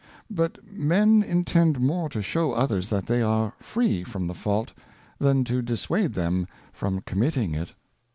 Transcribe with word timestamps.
But 0.31 0.57
Men 0.75 1.21
intend 1.21 1.79
more 1.79 2.09
to 2.09 2.23
shew 2.23 2.53
others 2.53 2.89
that 2.89 3.05
they 3.05 3.21
are 3.21 3.53
free 3.59 4.03
from 4.03 4.25
the 4.25 4.33
Fault, 4.33 4.71
than 5.19 5.43
to 5.43 5.61
dissuade 5.61 6.13
them 6.13 6.47
from 6.73 7.01
committing 7.01 7.53
it. 7.53 7.73